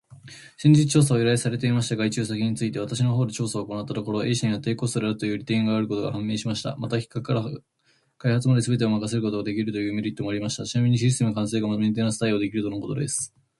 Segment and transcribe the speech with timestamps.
[0.57, 6.75] 先日調査を依頼されていました外注先について、私の方で調査を行ったところ、A 社には低コストであるという利点があることが判明しました。
[6.77, 7.43] また、企画から
[8.17, 10.65] 開発まですべてを任せることができるというメリットもありました。
[10.65, 13.31] ちなみにシステム完成後もメンテナンス対応できるとのことです。